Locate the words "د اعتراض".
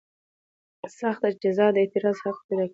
1.73-2.17